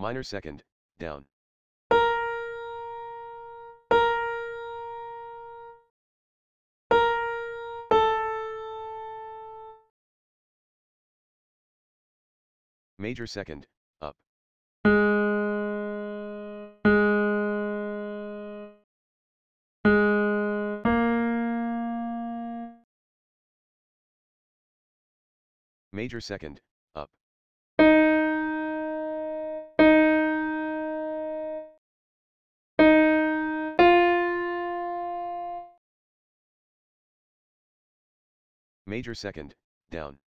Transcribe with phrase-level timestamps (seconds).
[0.00, 0.62] Minor second,
[0.98, 1.26] down.
[12.98, 13.66] Major second,
[14.00, 14.16] up.
[25.92, 26.62] Major second,
[26.94, 27.10] up.
[38.90, 39.54] Major second,
[39.92, 40.18] down.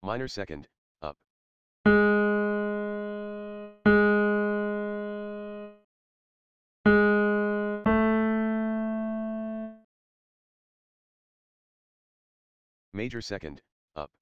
[0.00, 0.68] Minor second,
[1.02, 1.16] up.
[12.94, 13.60] Major second,
[13.96, 14.12] up.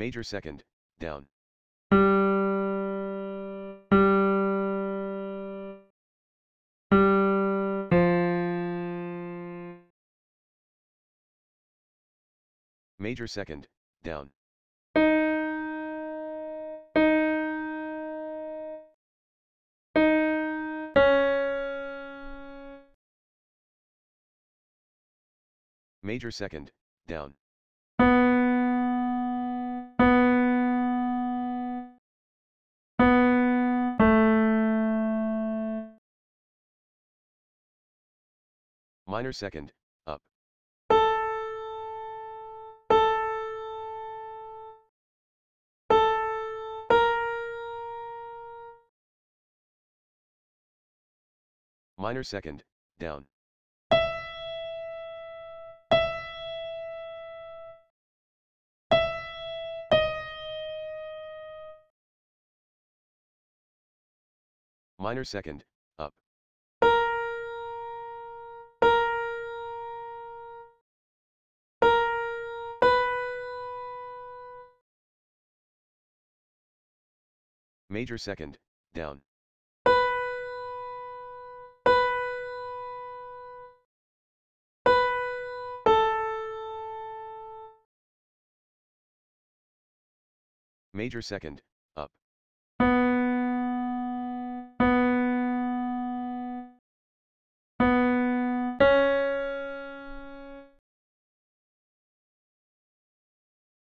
[0.00, 0.64] Major second,
[0.98, 1.26] down.
[12.98, 13.68] Major second,
[14.02, 14.30] down.
[26.02, 26.72] Major second,
[27.06, 27.34] down.
[39.10, 39.72] Minor second,
[40.06, 40.22] up.
[51.98, 52.62] Minor second,
[53.00, 53.24] down.
[65.00, 65.64] Minor second,
[65.98, 66.14] up.
[77.92, 78.56] Major second,
[78.94, 79.20] down.
[90.94, 91.62] Major second,
[91.96, 92.12] up.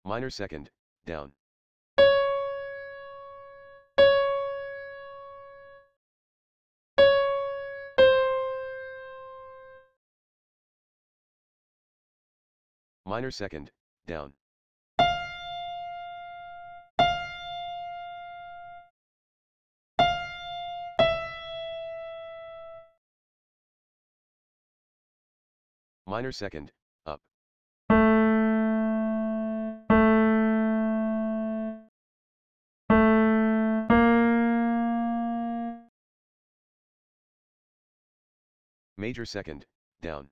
[0.05, 0.69] Minor second,
[1.05, 1.33] down.
[13.07, 13.71] Minor second,
[14.05, 14.33] down.
[26.05, 26.73] Minor second,
[27.05, 27.21] up.
[38.97, 39.65] Major second,
[40.01, 40.27] down.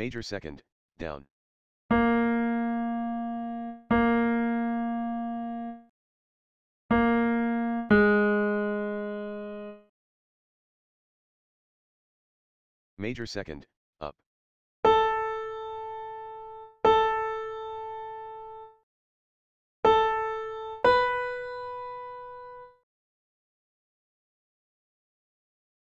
[0.00, 0.62] Major second,
[0.98, 1.26] down.
[12.96, 13.66] Major second,
[14.00, 14.16] up.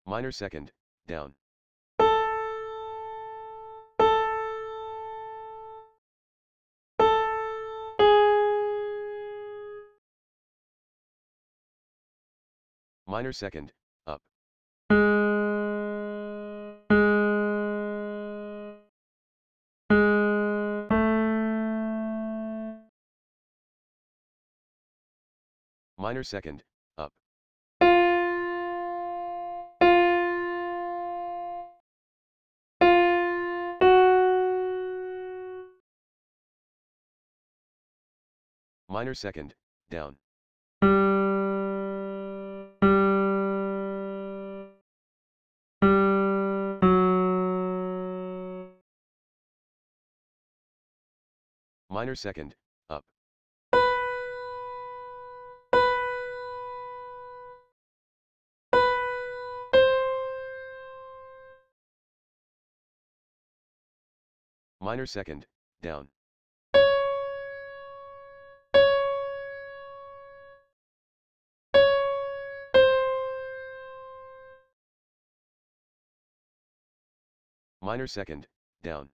[0.07, 0.71] Minor second,
[1.09, 1.35] down.
[13.15, 13.73] Minor second,
[14.09, 14.21] up.
[25.97, 26.65] Minor second,
[26.99, 27.13] up.
[38.89, 39.55] Minor second,
[39.89, 40.17] down.
[51.95, 52.57] Minor second,
[52.91, 53.05] up,
[64.81, 65.47] minor second,
[65.83, 66.09] down,
[77.81, 78.49] minor second,
[78.83, 79.11] down,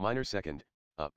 [0.00, 0.64] minor second,
[0.96, 1.12] up,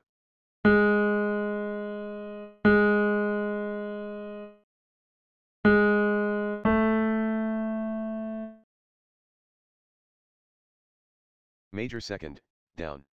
[11.71, 12.41] major second,
[12.75, 13.05] down,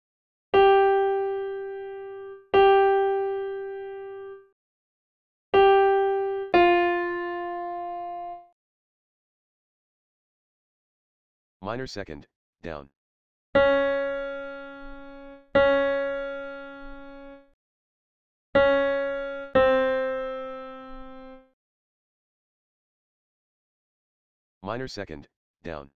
[11.60, 12.26] minor second,
[12.62, 12.88] down,
[24.68, 25.24] minor 2nd,
[25.64, 25.88] down.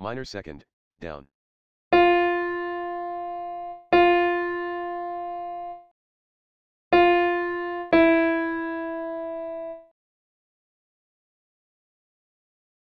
[0.00, 0.62] Minor 2nd,
[0.98, 1.26] down.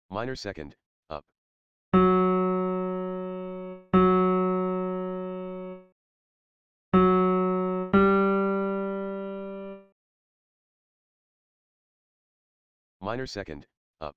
[0.08, 0.74] Minor 2nd,
[13.04, 13.66] minor second,
[14.00, 14.16] up,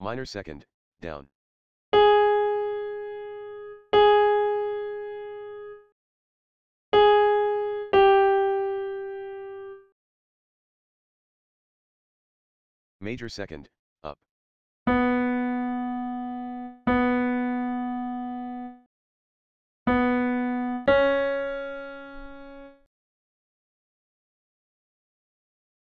[0.00, 0.64] minor second,
[1.02, 1.26] down,
[13.02, 13.68] major second,
[14.02, 14.18] up,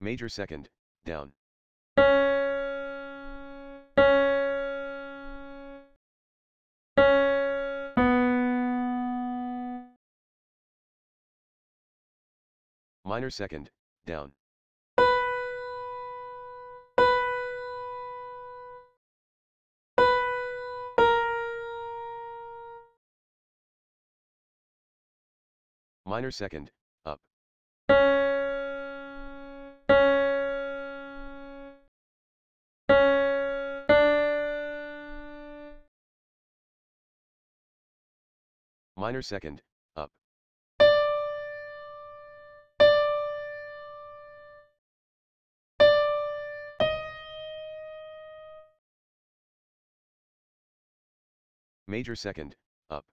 [0.09, 0.71] major second,
[1.05, 1.33] down,
[13.05, 13.69] minor second,
[14.07, 14.33] down,
[26.07, 26.71] minor second,
[27.05, 27.21] up,
[38.99, 39.63] minor second,
[39.95, 40.11] up,
[51.87, 52.57] major second,
[52.91, 53.05] up,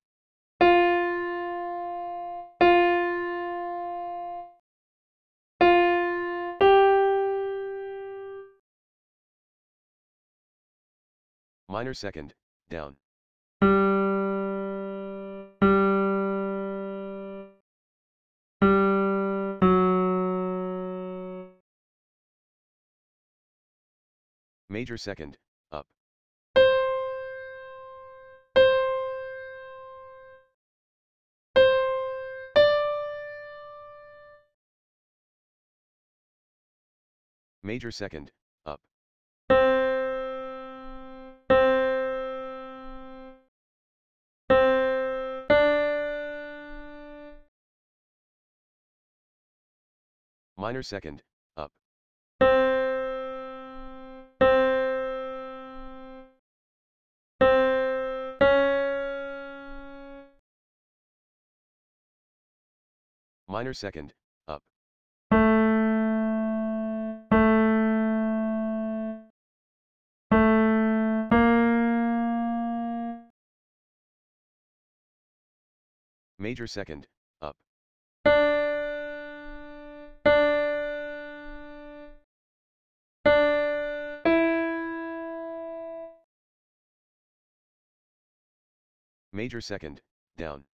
[11.69, 12.33] minor second,
[12.71, 12.95] down,
[24.75, 25.37] major second,
[25.71, 25.87] up,
[37.63, 38.33] major second,
[38.65, 38.81] up,
[50.57, 51.23] minor second,
[51.55, 51.71] up,
[63.55, 64.13] minor second,
[64.49, 64.61] up,
[76.37, 77.07] major second,
[77.41, 77.55] up,
[89.31, 90.01] major second,
[90.35, 90.65] down,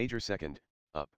[0.00, 0.60] Major second,
[0.94, 1.10] up.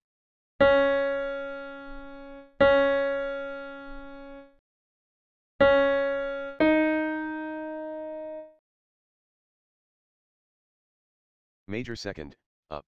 [11.68, 12.34] Major second,
[12.72, 12.84] up.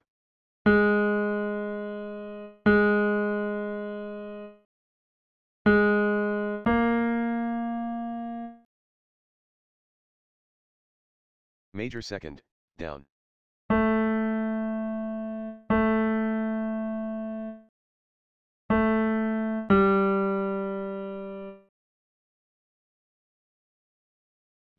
[11.73, 12.43] Major second,
[12.79, 13.05] down.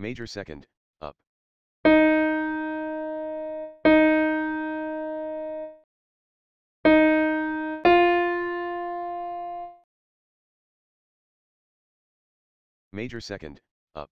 [0.06, 0.68] Major second,
[1.02, 1.16] up.
[12.94, 13.62] Major second,
[13.96, 14.12] up.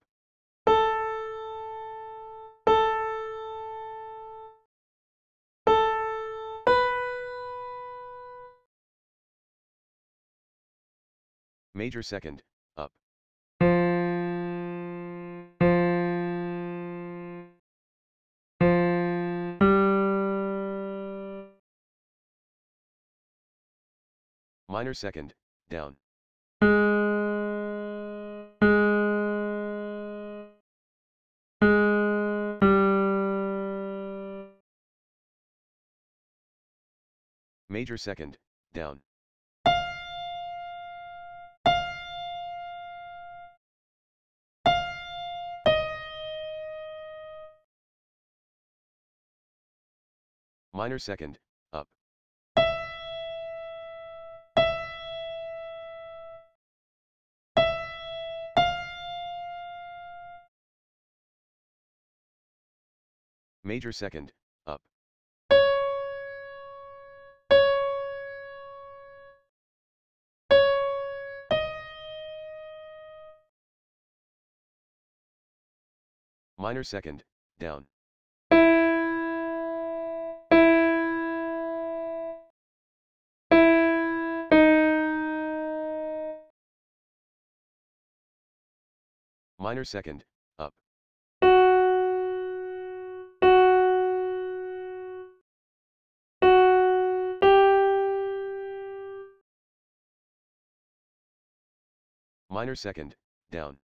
[11.75, 12.41] Major second,
[12.75, 12.91] up.
[24.73, 25.35] Minor second,
[25.69, 25.97] down.
[37.69, 38.39] Major second,
[38.73, 39.01] down.
[50.73, 51.37] Minor second,
[63.65, 64.33] Major second,
[64.67, 64.81] up.
[76.57, 77.23] Minor second,
[77.57, 77.85] down.
[89.57, 90.25] Minor second,
[90.59, 90.73] up.
[102.53, 103.15] Minor second,
[103.49, 103.77] down.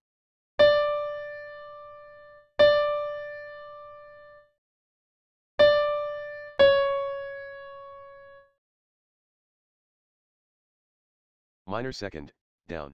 [11.66, 12.32] Minor second,
[12.68, 12.94] down.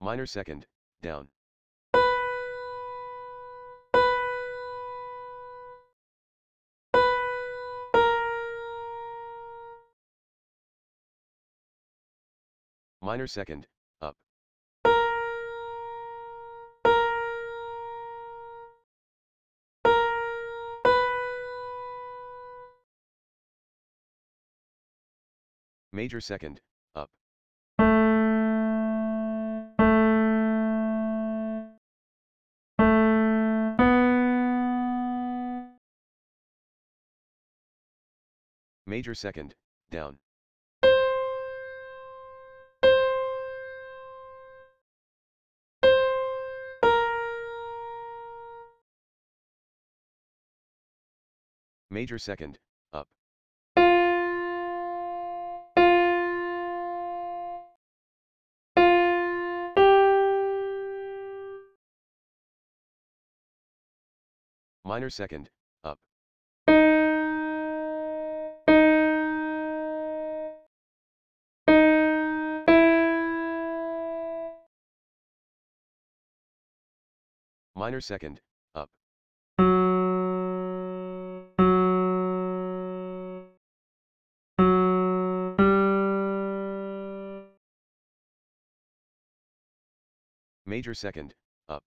[0.00, 0.66] Minor second,
[1.00, 1.28] down.
[13.04, 13.66] Minor second,
[14.00, 14.14] up.
[25.92, 26.60] Major second,
[26.94, 27.10] up.
[38.86, 39.56] Major second,
[39.90, 40.18] down.
[51.92, 52.58] Major second,
[52.94, 53.06] up.
[64.86, 65.50] Minor second,
[65.84, 65.98] up.
[77.76, 78.40] Minor second,
[78.74, 78.88] up.
[90.64, 91.34] Major second,
[91.68, 91.82] up.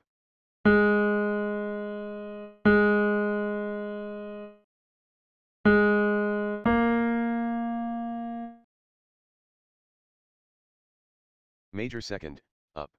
[11.72, 12.42] Major second,
[12.76, 12.92] up.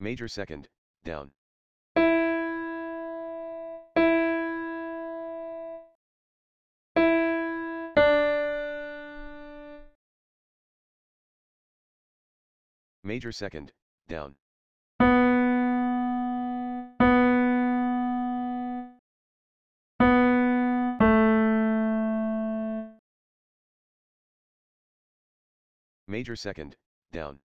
[0.00, 0.68] Major second,
[1.04, 1.32] down.
[13.08, 13.72] Major second,
[14.06, 14.34] down.
[26.06, 26.76] Major second,
[27.10, 27.38] down.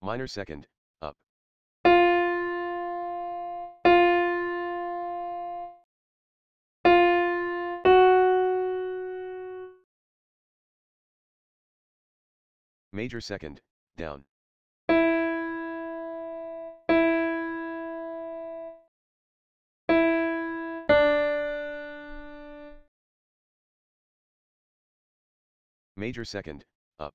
[0.00, 0.68] Minor second,
[12.98, 13.60] Major second,
[13.96, 14.24] down.
[25.96, 26.64] Major second,
[26.98, 27.14] up.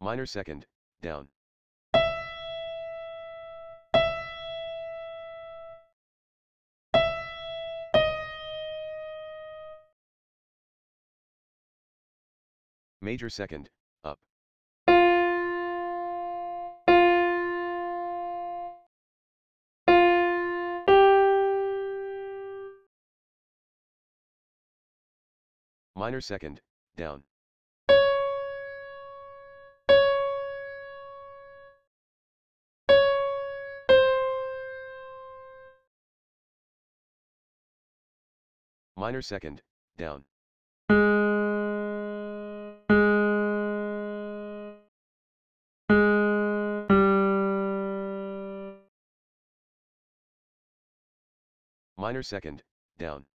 [0.00, 0.64] Minor second,
[1.02, 1.28] down.
[13.00, 13.70] Major second,
[14.02, 14.18] up.
[25.94, 26.60] Minor second,
[26.96, 27.22] down.
[38.96, 39.62] Minor second,
[39.96, 40.24] down.
[52.08, 52.62] Minor second,
[52.98, 53.26] down.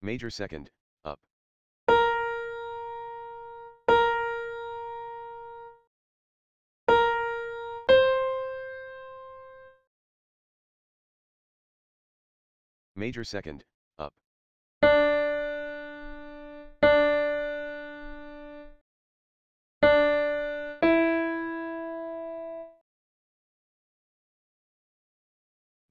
[0.00, 0.70] Major second,
[1.04, 1.20] up.
[12.96, 13.64] Major second,
[13.98, 14.14] up.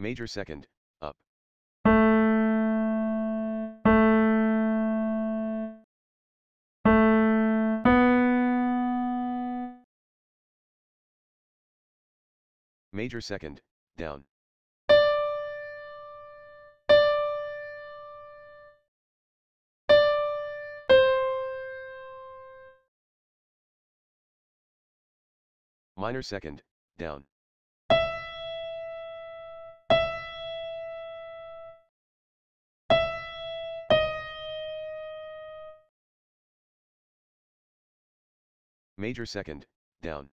[0.01, 0.65] Major second,
[1.03, 1.15] up.
[12.91, 13.61] Major second,
[13.95, 14.23] down.
[25.95, 26.63] Minor second,
[26.97, 27.25] down.
[39.01, 39.65] Major second,
[40.03, 40.29] down.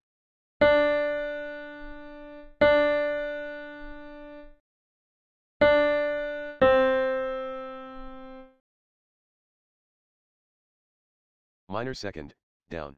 [11.71, 12.35] Minor second,
[12.69, 12.97] down.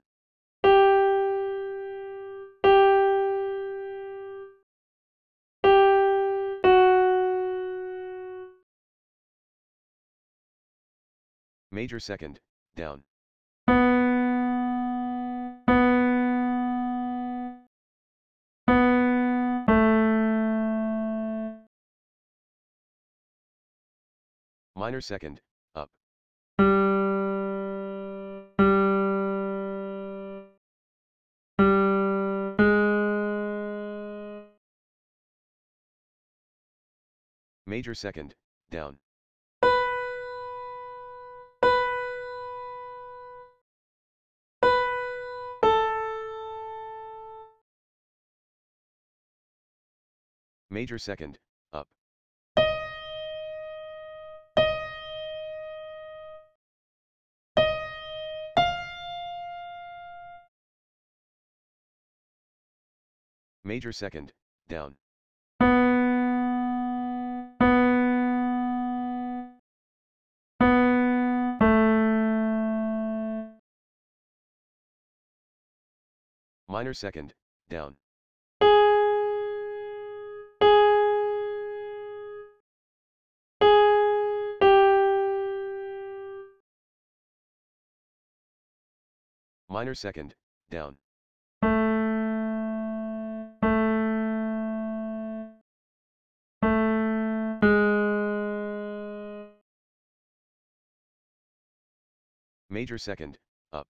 [11.71, 12.41] Major second,
[12.75, 13.05] down.
[24.81, 25.43] Minor second,
[25.75, 25.91] up.
[37.67, 38.35] Major second,
[38.71, 38.97] down.
[50.71, 51.39] Major second,
[51.75, 51.87] up.
[63.71, 64.33] Major second,
[64.69, 64.97] down.
[76.67, 77.35] Minor second,
[77.69, 77.95] down.
[89.69, 90.35] Minor second,
[90.69, 90.97] down,
[102.81, 103.37] major second,
[103.75, 103.87] up,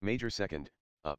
[0.00, 0.70] major second,
[1.04, 1.18] up,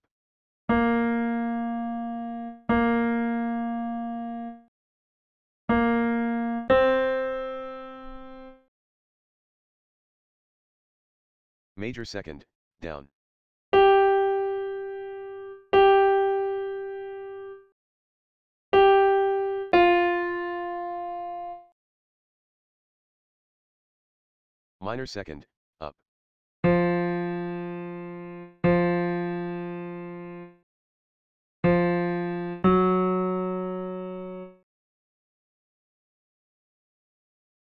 [11.75, 12.45] major second,
[12.79, 13.09] down,
[24.89, 25.45] minor second,
[25.82, 25.93] up.